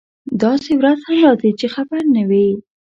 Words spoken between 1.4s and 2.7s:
چې خبر نه وي.